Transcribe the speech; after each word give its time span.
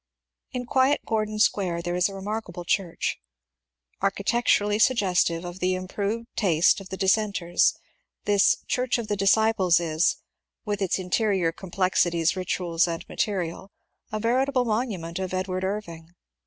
In 0.51 0.65
quiet 0.65 1.01
Gordon 1.05 1.37
Square 1.37 1.83
there 1.83 1.93
is 1.93 2.09
a 2.09 2.15
remarkable 2.15 2.65
church. 2.65 3.19
Architecturally 4.01 4.79
suggestive 4.79 5.45
of 5.45 5.59
the 5.59 5.75
improved 5.75 6.27
taste 6.35 6.81
of 6.81 6.89
the 6.89 6.97
dis 6.97 7.15
senters, 7.17 7.75
this 8.25 8.55
^^ 8.55 8.67
Church 8.67 8.97
of 8.97 9.09
the 9.09 9.15
Disciples" 9.15 9.79
is, 9.79 10.15
with 10.65 10.81
its 10.81 10.97
interior 10.97 11.51
complexities, 11.51 12.35
ritual 12.35 12.79
and 12.87 13.07
material, 13.07 13.69
a 14.11 14.19
veritable 14.19 14.65
monument 14.65 15.19
of 15.19 15.35
Edward 15.35 15.63
Irving. 15.63 16.09